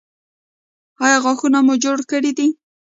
[1.03, 2.47] ایا غاښونه مو جوړ کړي دي؟